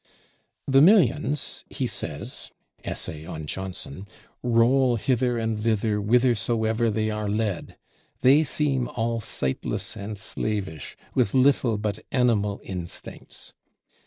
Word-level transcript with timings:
The 0.67 0.81
millions, 0.81 1.63
he 1.69 1.85
says 1.85 2.49
(essay 2.83 3.23
on 3.23 3.45
Johnson), 3.45 4.07
"roll 4.41 4.95
hither 4.95 5.37
and 5.37 5.59
thither, 5.59 5.97
whithersoever 5.99 6.89
they 6.89 7.11
are 7.11 7.29
led"; 7.29 7.77
they 8.21 8.41
seem 8.41 8.87
"all 8.87 9.19
sightless 9.19 9.95
and 9.95 10.17
slavish," 10.17 10.97
with 11.13 11.35
little 11.35 11.77
but 11.77 11.99
"animal 12.11 12.61
instincts." 12.63 13.53